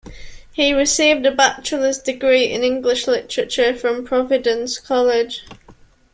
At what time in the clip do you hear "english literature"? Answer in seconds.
2.63-3.75